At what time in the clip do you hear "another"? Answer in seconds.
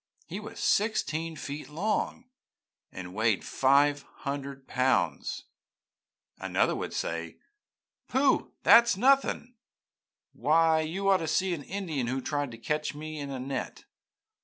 6.39-6.75